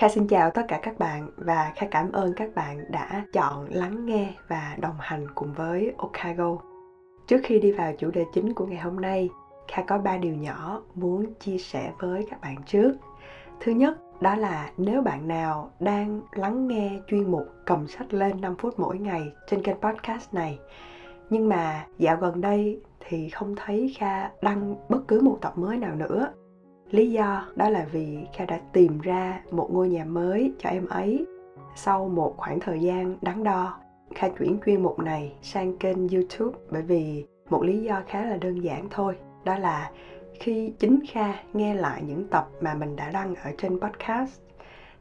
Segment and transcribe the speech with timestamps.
[0.00, 3.66] Kha xin chào tất cả các bạn và Kha cảm ơn các bạn đã chọn
[3.70, 6.56] lắng nghe và đồng hành cùng với Okago.
[7.26, 9.28] Trước khi đi vào chủ đề chính của ngày hôm nay,
[9.68, 12.92] Kha có ba điều nhỏ muốn chia sẻ với các bạn trước.
[13.60, 18.40] Thứ nhất, đó là nếu bạn nào đang lắng nghe chuyên mục cầm sách lên
[18.40, 20.58] 5 phút mỗi ngày trên kênh podcast này
[21.30, 25.76] nhưng mà dạo gần đây thì không thấy Kha đăng bất cứ một tập mới
[25.76, 26.32] nào nữa
[26.90, 30.86] lý do đó là vì kha đã tìm ra một ngôi nhà mới cho em
[30.86, 31.26] ấy.
[31.76, 33.78] Sau một khoảng thời gian đắn đo,
[34.14, 38.36] kha chuyển chuyên mục này sang kênh youtube bởi vì một lý do khá là
[38.36, 39.16] đơn giản thôi.
[39.44, 39.90] Đó là
[40.40, 44.40] khi chính kha nghe lại những tập mà mình đã đăng ở trên podcast,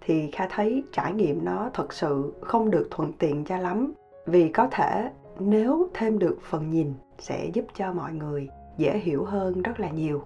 [0.01, 3.93] thì kha thấy trải nghiệm nó thật sự không được thuận tiện cho lắm.
[4.25, 9.23] Vì có thể nếu thêm được phần nhìn sẽ giúp cho mọi người dễ hiểu
[9.23, 10.23] hơn rất là nhiều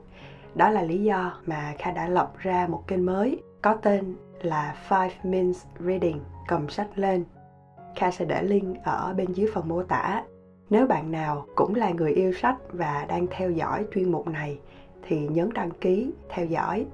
[0.55, 4.75] đó là lý do mà Kha đã lập ra một kênh mới có tên là
[4.89, 7.23] Five Minutes Reading cầm sách lên.
[7.95, 10.23] Kha sẽ để link ở bên dưới phần mô tả.
[10.69, 14.59] Nếu bạn nào cũng là người yêu sách và đang theo dõi chuyên mục này
[15.07, 16.85] thì nhấn đăng ký, theo dõi.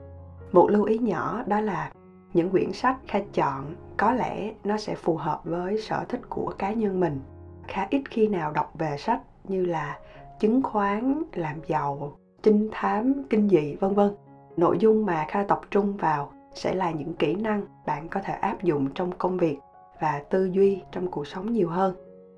[0.52, 1.92] Một lưu ý nhỏ đó là
[2.34, 6.54] những quyển sách Kha chọn có lẽ nó sẽ phù hợp với sở thích của
[6.58, 7.20] cá nhân mình.
[7.68, 9.98] Khá ít khi nào đọc về sách như là
[10.40, 14.12] chứng khoán, làm giàu, trinh thám, kinh dị, vân vân.
[14.58, 18.34] Nội dung mà kha tập trung vào sẽ là những kỹ năng bạn có thể
[18.34, 19.58] áp dụng trong công việc
[20.02, 21.96] và tư duy trong cuộc sống nhiều hơn.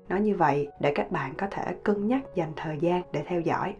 [0.08, 3.40] Nói như vậy để các bạn có thể cân nhắc dành thời gian để theo
[3.40, 3.74] dõi.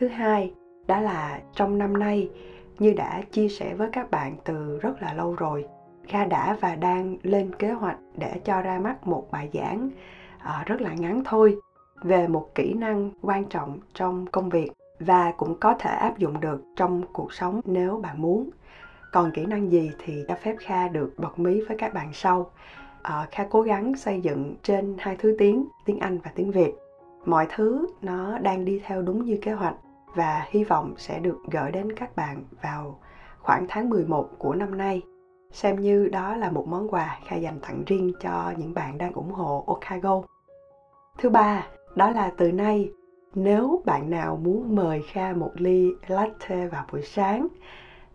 [0.00, 0.54] Thứ hai,
[0.86, 2.30] đó là trong năm nay,
[2.78, 5.64] như đã chia sẻ với các bạn từ rất là lâu rồi,
[6.08, 9.90] kha đã và đang lên kế hoạch để cho ra mắt một bài giảng
[10.42, 11.56] ờ, rất là ngắn thôi
[12.02, 16.40] về một kỹ năng quan trọng trong công việc và cũng có thể áp dụng
[16.40, 18.50] được trong cuộc sống nếu bạn muốn.
[19.12, 22.50] Còn kỹ năng gì thì cho phép kha được bật mí với các bạn sau.
[23.02, 26.74] À, kha cố gắng xây dựng trên hai thứ tiếng tiếng anh và tiếng việt.
[27.24, 29.74] Mọi thứ nó đang đi theo đúng như kế hoạch
[30.14, 32.98] và hy vọng sẽ được gửi đến các bạn vào
[33.38, 35.02] khoảng tháng 11 của năm nay.
[35.52, 39.12] Xem như đó là một món quà kha dành tặng riêng cho những bạn đang
[39.12, 40.22] ủng hộ Okago.
[41.18, 42.90] Thứ ba, đó là từ nay
[43.34, 47.48] nếu bạn nào muốn mời Kha một ly latte vào buổi sáng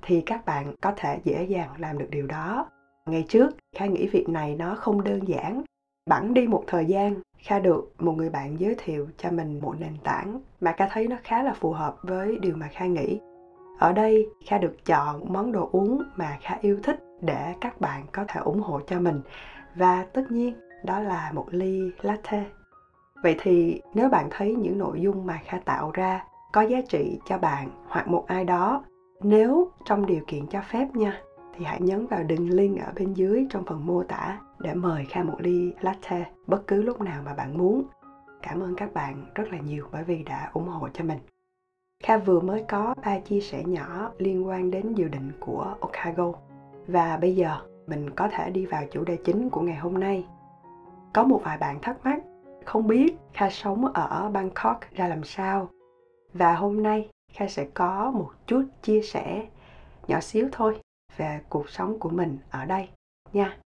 [0.02, 2.68] thì các bạn có thể dễ dàng làm được điều đó.
[3.06, 5.64] Ngày trước, Kha nghĩ việc này nó không đơn giản.
[6.10, 9.76] Bẵng đi một thời gian, Kha được một người bạn giới thiệu cho mình một
[9.80, 13.20] nền tảng mà Kha thấy nó khá là phù hợp với điều mà Kha nghĩ.
[13.80, 18.06] Ở đây, Kha được chọn món đồ uống mà Kha yêu thích để các bạn
[18.12, 19.22] có thể ủng hộ cho mình.
[19.76, 20.54] Và tất nhiên,
[20.84, 22.46] đó là một ly latte
[23.24, 27.20] vậy thì nếu bạn thấy những nội dung mà kha tạo ra có giá trị
[27.26, 28.84] cho bạn hoặc một ai đó,
[29.22, 31.22] nếu trong điều kiện cho phép nha,
[31.58, 35.06] thì hãy nhấn vào đường link ở bên dưới trong phần mô tả để mời
[35.06, 37.84] Kha một ly latte bất cứ lúc nào mà bạn muốn.
[38.42, 41.20] Cảm ơn các bạn rất là nhiều bởi vì đã ủng hộ cho mình.
[42.04, 46.32] Kha vừa mới có ba chia sẻ nhỏ liên quan đến dự định của Okago.
[46.88, 50.26] Và bây giờ mình có thể đi vào chủ đề chính của ngày hôm nay.
[51.14, 52.20] Có một vài bạn thắc mắc
[52.66, 55.70] không biết Kha sống ở Bangkok ra làm sao.
[56.34, 59.48] Và hôm nay, Kha sẽ có một chút chia sẻ
[60.08, 60.82] nhỏ xíu thôi
[61.18, 62.90] về cuộc sống của mình ở đây
[63.34, 63.58] nha.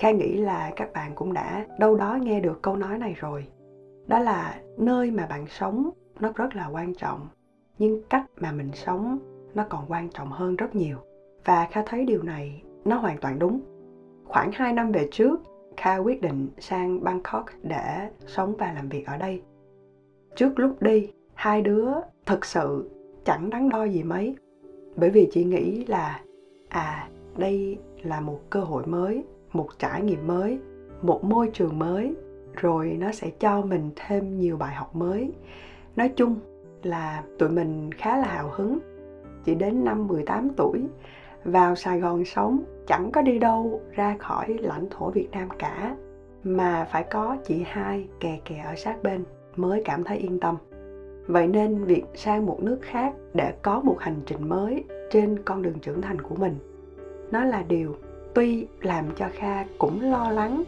[0.00, 3.46] Kha nghĩ là các bạn cũng đã đâu đó nghe được câu nói này rồi.
[4.06, 5.90] Đó là nơi mà bạn sống
[6.20, 7.28] nó rất là quan trọng,
[7.78, 9.18] nhưng cách mà mình sống
[9.54, 10.96] nó còn quan trọng hơn rất nhiều.
[11.44, 13.60] Và Kha thấy điều này nó hoàn toàn đúng.
[14.24, 15.40] Khoảng 2 năm về trước,
[15.76, 19.42] Kha quyết định sang Bangkok để sống và làm việc ở đây.
[20.36, 21.90] Trước lúc đi, hai đứa
[22.26, 22.90] thực sự
[23.24, 24.36] chẳng đắn đo gì mấy.
[24.96, 26.20] Bởi vì chị nghĩ là
[26.68, 30.58] à, đây là một cơ hội mới một trải nghiệm mới,
[31.02, 32.14] một môi trường mới,
[32.54, 35.32] rồi nó sẽ cho mình thêm nhiều bài học mới.
[35.96, 36.36] Nói chung
[36.82, 38.78] là tụi mình khá là hào hứng.
[39.44, 40.86] Chỉ đến năm 18 tuổi,
[41.44, 45.96] vào Sài Gòn sống, chẳng có đi đâu ra khỏi lãnh thổ Việt Nam cả,
[46.44, 49.24] mà phải có chị hai kè kè ở sát bên
[49.56, 50.56] mới cảm thấy yên tâm.
[51.26, 55.62] Vậy nên việc sang một nước khác để có một hành trình mới trên con
[55.62, 56.54] đường trưởng thành của mình,
[57.30, 57.96] nó là điều
[58.34, 60.62] tuy làm cho kha cũng lo lắng,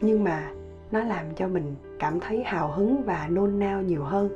[0.00, 0.50] nhưng mà
[0.90, 4.28] nó làm cho mình cảm thấy hào hứng và nôn nao nhiều hơn.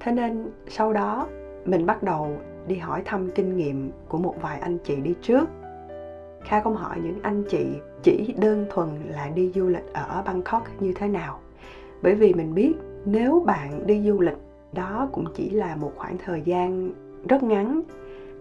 [0.00, 1.28] Thế nên sau đó,
[1.64, 5.48] mình bắt đầu đi hỏi thăm kinh nghiệm của một vài anh chị đi trước.
[6.44, 7.66] Kha không hỏi những anh chị
[8.02, 11.38] chỉ đơn thuần là đi du lịch ở bangkok như thế nào.
[12.02, 12.72] Bởi vì mình biết
[13.04, 14.36] nếu bạn đi du lịch,
[14.72, 16.90] đó cũng chỉ là một khoảng thời gian
[17.28, 17.80] rất ngắn,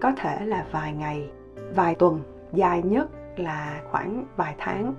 [0.02, 1.30] có thể là vài ngày,
[1.76, 2.20] vài tuần,
[2.54, 4.94] dài nhất là khoảng vài tháng.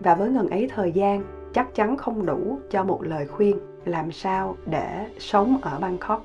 [0.00, 1.22] Và với ngần ấy thời gian,
[1.52, 6.22] chắc chắn không đủ cho một lời khuyên làm sao để sống ở bangkok.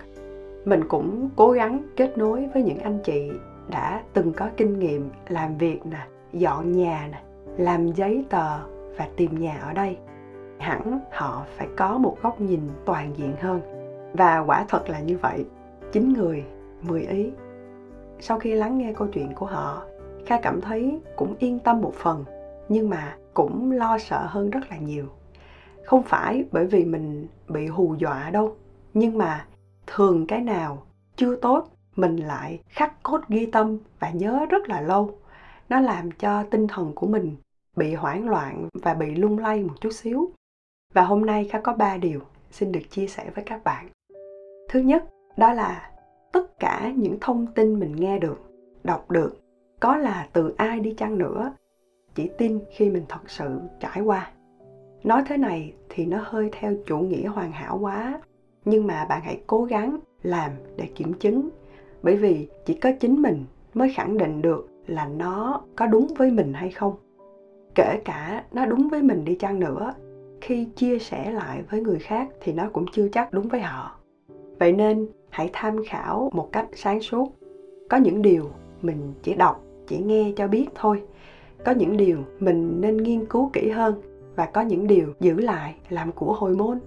[0.65, 3.31] Mình cũng cố gắng kết nối với những anh chị
[3.69, 7.21] đã từng có kinh nghiệm làm việc nè, dọn nhà nè,
[7.57, 8.59] làm giấy tờ
[8.97, 9.97] và tìm nhà ở đây.
[10.59, 13.61] Hẳn họ phải có một góc nhìn toàn diện hơn.
[14.13, 15.45] Và quả thật là như vậy.
[15.91, 16.43] Chín người,
[16.81, 17.31] mười ý.
[18.19, 19.83] Sau khi lắng nghe câu chuyện của họ
[20.25, 22.25] kha cảm thấy cũng yên tâm một phần,
[22.69, 25.05] nhưng mà cũng lo sợ hơn rất là nhiều.
[25.85, 28.55] Không phải bởi vì mình bị hù dọa đâu,
[28.93, 29.45] nhưng mà
[29.87, 30.83] thường cái nào
[31.15, 35.11] chưa tốt, mình lại khắc cốt ghi tâm và nhớ rất là lâu.
[35.69, 37.35] Nó làm cho tinh thần của mình
[37.75, 40.31] bị hoảng loạn và bị lung lay một chút xíu.
[40.93, 42.19] Và hôm nay kha có ba điều
[42.51, 43.87] xin được chia sẻ với các bạn.
[44.69, 45.03] Thứ nhất,
[45.37, 45.91] đó là
[46.31, 48.41] tất cả những thông tin mình nghe được,
[48.83, 49.42] đọc được
[49.83, 51.53] có là từ ai đi chăng nữa,
[52.15, 54.31] chỉ tin khi mình thật sự trải qua.
[55.03, 58.21] Nói thế này thì nó hơi theo chủ nghĩa hoàn hảo quá,
[58.65, 61.49] nhưng mà bạn hãy cố gắng làm để kiểm chứng.
[62.03, 66.31] Bởi vì chỉ có chính mình mới khẳng định được là nó có đúng với
[66.31, 66.93] mình hay không.
[67.75, 69.93] Kể cả nó đúng với mình đi chăng nữa,
[70.41, 73.99] khi chia sẻ lại với người khác thì nó cũng chưa chắc đúng với họ.
[74.59, 77.35] Vậy nên hãy tham khảo một cách sáng suốt.
[77.89, 78.49] Có những điều
[78.81, 79.63] mình chỉ đọc
[79.93, 81.01] chỉ nghe cho biết thôi.
[81.65, 83.95] Có những điều mình nên nghiên cứu kỹ hơn
[84.35, 86.79] và có những điều giữ lại làm của hồi môn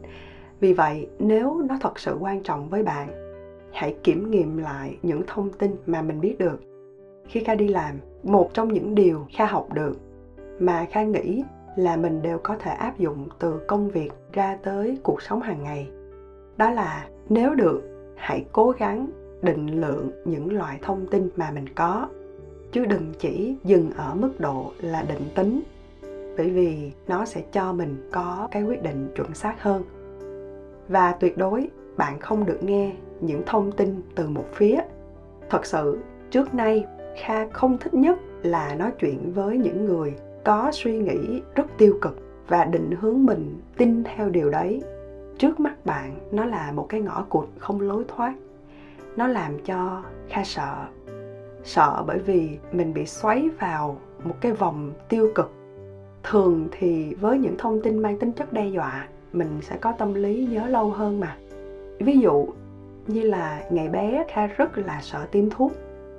[0.61, 3.09] vì vậy, nếu nó thật sự quan trọng với bạn,
[3.73, 6.61] hãy kiểm nghiệm lại những thông tin mà mình biết được.
[7.29, 9.97] Khi kha đi làm, một trong những điều kha học được
[10.61, 11.45] mà kha nghĩ
[11.77, 15.63] là mình đều có thể áp dụng từ công việc ra tới cuộc sống hàng
[15.63, 15.89] ngày,
[16.57, 17.83] đó là nếu được,
[18.17, 19.07] hãy cố gắng
[19.43, 22.09] định lượng những loại thông tin mà mình có
[22.73, 25.63] chứ đừng chỉ dừng ở mức độ là định tính,
[26.37, 29.83] bởi vì nó sẽ cho mình có cái quyết định chuẩn xác hơn.
[30.89, 34.79] Và tuyệt đối bạn không được nghe những thông tin từ một phía.
[35.51, 35.99] Thật sự,
[36.31, 36.85] trước nay,
[37.21, 40.15] kha không thích nhất là nói chuyện với những người
[40.45, 42.17] có suy nghĩ rất tiêu cực
[42.49, 44.83] và định hướng mình tin theo điều đấy.
[45.39, 48.35] Trước mắt bạn, nó là một cái ngõ cụt không lối thoát.
[49.17, 50.87] Nó làm cho kha sợ
[51.67, 55.53] sợ bởi vì mình bị xoáy vào một cái vòng tiêu cực.
[56.23, 60.15] Thường thì với những thông tin mang tính chất đe dọa, mình sẽ có tâm
[60.15, 61.37] lý nhớ lâu hơn mà.
[61.99, 62.47] Ví dụ
[63.07, 65.73] như là ngày bé kha rất là sợ tiêm thuốc.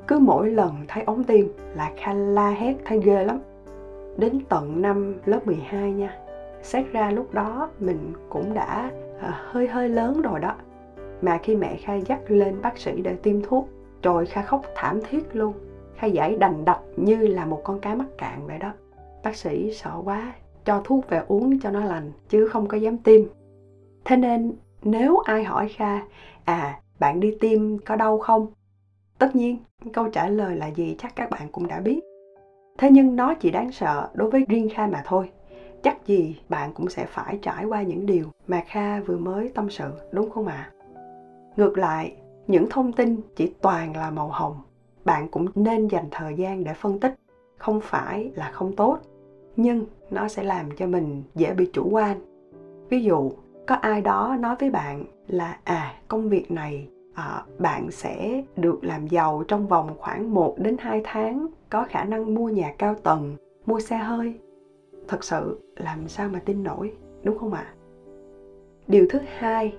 [0.08, 1.46] Cứ mỗi lần thấy ống tiêm
[1.76, 3.40] là kha la hét, thấy ghê lắm.
[4.18, 6.18] Đến tận năm lớp 12 nha,
[6.64, 8.92] xét ra lúc đó mình cũng đã
[9.22, 10.54] ờ, hơi hơi lớn rồi đó.
[11.22, 13.70] Mà khi mẹ kha dắt lên bác sĩ để tiêm thuốc
[14.08, 15.54] rồi kha khóc thảm thiết luôn,
[15.96, 18.74] kha giải đành đạch như là một con cá mắc cạn vậy đó.
[19.24, 20.34] Bác sĩ sợ quá,
[20.66, 23.22] cho thuốc về uống cho nó lành, chứ không có dám tiêm.
[24.06, 26.02] Thế nên nếu ai hỏi kha
[26.46, 28.48] à bạn đi tiêm có đau không?
[29.18, 29.58] Tất nhiên,
[29.94, 32.00] câu trả lời là gì chắc các bạn cũng đã biết.
[32.78, 35.32] Thế nhưng nó chỉ đáng sợ đối với riêng kha mà thôi.
[35.84, 39.70] Chắc gì bạn cũng sẽ phải trải qua những điều mà kha vừa mới tâm
[39.70, 40.72] sự, đúng không ạ?
[40.72, 40.74] À?
[41.58, 42.16] ngược lại
[42.48, 44.56] những thông tin chỉ toàn là màu hồng.
[45.06, 47.16] Bạn cũng nên dành thời gian để phân tích.
[47.58, 49.00] Không phải là không tốt
[49.56, 52.18] nhưng nó sẽ làm cho mình dễ bị chủ quan.
[52.90, 53.32] Ví dụ
[53.68, 58.84] có ai đó nói với bạn là à công việc này à, bạn sẽ được
[58.84, 62.96] làm giàu trong vòng khoảng 1 đến 2 tháng có khả năng mua nhà cao
[62.96, 63.36] tầng
[63.66, 64.34] mua xe hơi.
[65.08, 67.66] Thật sự làm sao mà tin nổi đúng không ạ?
[67.68, 67.74] À?
[68.88, 69.76] điều thứ hai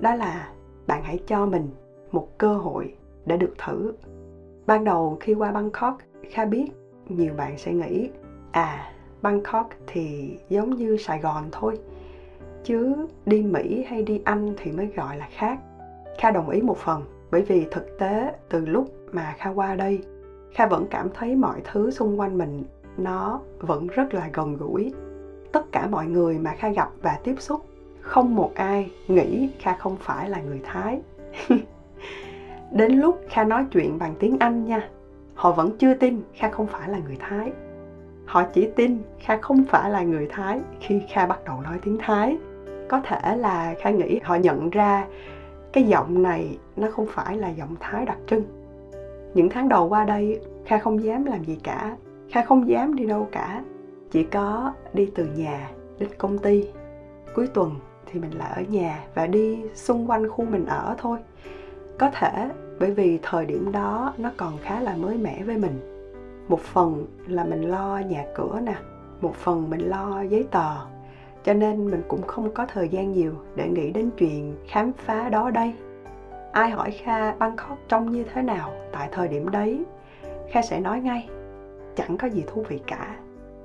[0.00, 0.48] đó là
[0.86, 1.68] bạn hãy cho mình
[2.12, 2.94] một cơ hội
[3.26, 3.92] để được thử.
[4.66, 5.98] Ban đầu khi qua bangkok,
[6.30, 6.66] kha biết
[7.08, 8.10] nhiều bạn sẽ nghĩ
[8.50, 11.78] à bangkok thì giống như sài gòn thôi,
[12.64, 15.58] chứ đi mỹ hay đi anh thì mới gọi là khác.
[16.18, 20.00] Kha đồng ý một phần, bởi vì thực tế từ lúc mà kha qua đây,
[20.54, 22.64] kha vẫn cảm thấy mọi thứ xung quanh mình
[22.96, 24.92] nó vẫn rất là gần gũi.
[25.52, 27.60] Tất cả mọi người mà kha gặp và tiếp xúc,
[28.00, 31.00] không một ai nghĩ kha không phải là người thái.
[32.70, 34.88] đến lúc kha nói chuyện bằng tiếng anh nha,
[35.34, 37.52] họ vẫn chưa tin kha không phải là người thái.
[38.26, 41.98] Họ chỉ tin kha không phải là người thái khi kha bắt đầu nói tiếng
[41.98, 42.38] thái.
[42.88, 45.06] Có thể là kha nghĩ họ nhận ra
[45.72, 48.42] cái giọng này nó không phải là giọng thái đặc trưng.
[49.34, 51.96] Những tháng đầu qua đây, kha không dám làm gì cả.
[52.30, 53.62] Kha không dám đi đâu cả.
[54.10, 56.68] Chỉ có đi từ nhà đến công ty.
[57.34, 57.74] Cuối tuần
[58.06, 61.18] thì mình lại ở nhà và đi xung quanh khu mình ở thôi
[62.00, 65.80] có thể, bởi vì thời điểm đó nó còn khá là mới mẻ với mình.
[66.48, 68.74] Một phần là mình lo nhà cửa nè,
[69.20, 70.76] một phần mình lo giấy tờ,
[71.44, 75.28] cho nên mình cũng không có thời gian nhiều để nghĩ đến chuyện khám phá
[75.28, 75.74] đó đây.
[76.52, 79.84] Ai hỏi kha bangkok trông như thế nào tại thời điểm đấy,
[80.50, 81.28] kha sẽ nói ngay.
[81.96, 83.16] Chẳng có gì thú vị cả.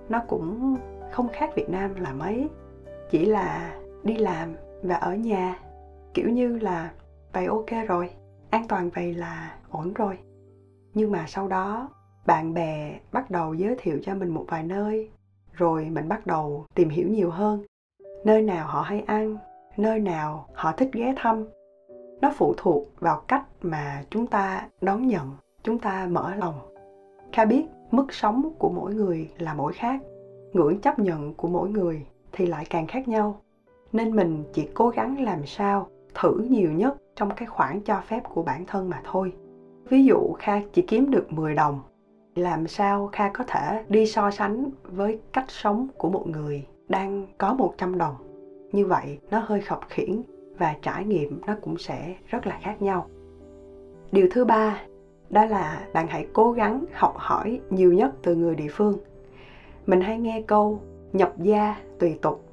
[0.09, 0.77] Nó cũng
[1.11, 2.49] không khác việt nam là mấy.
[3.09, 3.73] Chỉ là
[4.03, 5.59] đi làm và ở nhà,
[6.13, 6.91] kiểu như là
[7.33, 8.09] vậy ok rồi
[8.55, 10.17] an toàn vậy là ổn rồi.
[10.93, 11.89] Nhưng mà sau đó,
[12.25, 15.09] bạn bè bắt đầu giới thiệu cho mình một vài nơi,
[15.53, 17.63] rồi mình bắt đầu tìm hiểu nhiều hơn.
[18.23, 19.37] Nơi nào họ hay ăn,
[19.77, 21.45] nơi nào họ thích ghé thăm,
[22.21, 25.31] nó phụ thuộc vào cách mà chúng ta đón nhận,
[25.63, 26.59] chúng ta mở lòng.
[27.31, 30.01] Kha biết mức sống của mỗi người là mỗi khác,
[30.53, 33.41] ngưỡng chấp nhận của mỗi người thì lại càng khác nhau.
[33.91, 38.23] Nên mình chỉ cố gắng làm sao thử nhiều nhất trong cái khoảng cho phép
[38.33, 39.33] của bản thân mà thôi.
[39.89, 41.79] Ví dụ kha chỉ kiếm được 10 đồng,
[42.35, 47.27] làm sao kha có thể đi so sánh với cách sống của một người đang
[47.37, 48.15] có 100 đồng?
[48.71, 50.21] Như vậy, nó hơi khập khiễng
[50.57, 53.07] và trải nghiệm nó cũng sẽ rất là khác nhau.
[54.11, 54.81] Điều thứ ba,
[55.29, 58.97] đó là bạn hãy cố gắng học hỏi nhiều nhất từ người địa phương.
[59.85, 60.79] Mình hay nghe câu
[61.13, 62.45] nhập gia tùy tục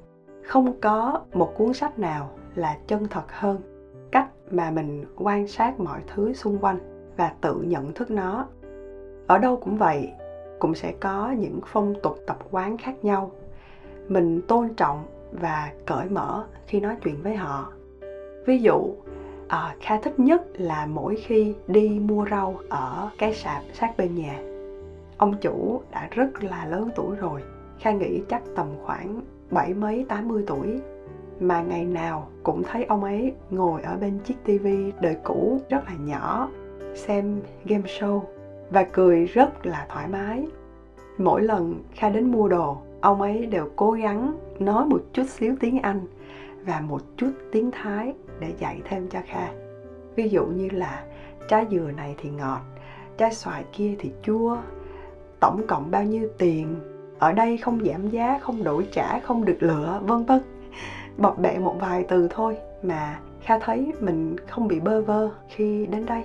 [0.43, 3.72] không có một cuốn sách nào là chân thật hơn
[4.53, 6.79] mà mình quan sát mọi thứ xung quanh
[7.17, 8.47] và tự nhận thức nó.
[9.27, 10.11] Ở đâu cũng vậy
[10.59, 13.31] cũng sẽ có những phong tục tập quán khác nhau.
[14.07, 17.71] Mình tôn trọng và cởi mở khi nói chuyện với họ.
[18.45, 18.95] Ví dụ
[19.47, 24.15] à, kha thích nhất là mỗi khi đi mua rau ở cái sạp sát bên
[24.15, 24.39] nhà.
[25.17, 27.41] Ông chủ đã rất là lớn tuổi rồi
[27.79, 30.81] kha nghĩ chắc tầm khoảng bảy mấy tám mươi tuổi
[31.39, 35.85] mà ngày nào cũng thấy ông ấy ngồi ở bên chiếc tivi đời cũ rất
[35.85, 36.49] là nhỏ,
[36.95, 38.21] xem game show
[38.69, 40.47] và cười rất là thoải mái.
[41.17, 45.55] Mỗi lần kha đến mua đồ, ông ấy đều cố gắng nói một chút xíu
[45.59, 46.01] tiếng anh
[46.65, 49.47] và một chút tiếng thái để dạy thêm cho kha.
[50.15, 51.03] Ví dụ như là
[51.47, 52.61] trái dừa này thì ngọt
[53.17, 54.57] trái xoài kia thì chua,
[55.39, 56.75] tổng cộng bao nhiêu tiền,
[57.19, 60.41] ở đây không giảm giá, không đổi trả, không được lựa, vân vân
[61.17, 65.85] bọc bẹ một vài từ thôi mà kha thấy mình không bị bơ vơ khi
[65.85, 66.23] đến đây.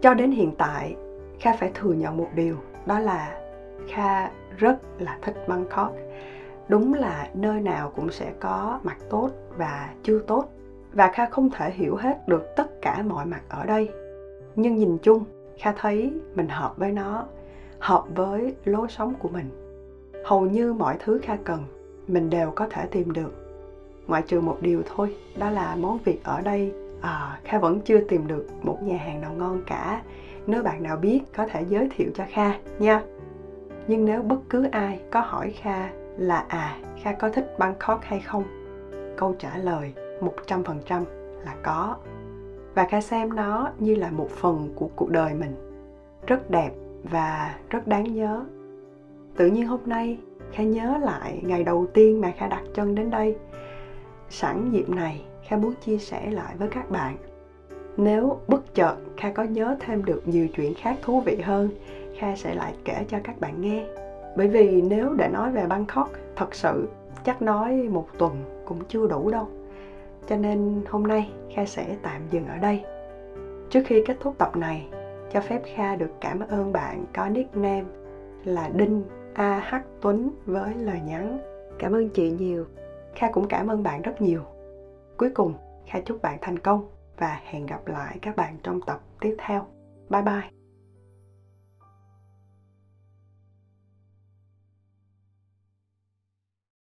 [0.00, 0.96] Cho đến hiện tại,
[1.40, 2.56] kha phải thừa nhận một điều,
[2.86, 3.40] đó là
[3.88, 5.94] kha rất là thích bangkok.
[6.68, 10.44] Đúng là nơi nào cũng sẽ có mặt tốt và chưa tốt,
[10.92, 13.88] và kha không thể hiểu hết được tất cả mọi mặt ở đây.
[14.56, 15.24] Nhưng nhìn chung,
[15.58, 17.24] kha thấy mình hợp với nó,
[17.78, 19.50] hợp với lối sống của mình.
[20.24, 21.64] Hầu như mọi thứ kha cần,
[22.08, 23.47] mình đều có thể tìm được
[24.08, 28.00] ngoại trừ một điều thôi đó là món việt ở đây à, kha vẫn chưa
[28.00, 30.02] tìm được một nhà hàng nào ngon cả.
[30.46, 33.02] Nếu bạn nào biết có thể giới thiệu cho kha nha.
[33.86, 38.20] Nhưng nếu bất cứ ai có hỏi kha là à kha có thích bangkok hay
[38.20, 38.44] không
[39.16, 39.92] câu trả lời
[40.46, 41.04] 100%
[41.44, 41.96] là có.
[42.74, 45.54] Và kha xem nó như là một phần của cuộc đời mình.
[46.26, 46.70] Rất đẹp
[47.02, 48.44] và rất đáng nhớ.
[49.36, 50.18] Tự nhiên hôm nay
[50.52, 53.36] kha nhớ lại ngày đầu tiên mà kha đặt chân đến đây
[54.30, 57.16] sẵn dịp này, kha muốn chia sẻ lại với các bạn.
[57.96, 61.70] Nếu bất chợt kha có nhớ thêm được nhiều chuyện khác thú vị hơn,
[62.18, 63.86] kha sẽ lại kể cho các bạn nghe.
[64.36, 66.88] Bởi vì nếu để nói về bangkok, thật sự
[67.24, 69.46] chắc nói một tuần cũng chưa đủ đâu.
[70.28, 72.84] Cho nên hôm nay kha sẽ tạm dừng ở đây.
[73.70, 74.88] Trước khi kết thúc tập này,
[75.32, 77.84] cho phép kha được cảm ơn bạn có nickname
[78.44, 79.02] là đinh
[79.34, 81.38] a h tuấn với lời nhắn.
[81.78, 82.64] Cảm ơn chị nhiều
[83.14, 84.42] kha cũng cảm ơn bạn rất nhiều.
[85.16, 85.54] Cuối cùng,
[85.86, 89.66] kha chúc bạn thành công và hẹn gặp lại các bạn trong tập tiếp theo.
[90.10, 90.57] Bye bye.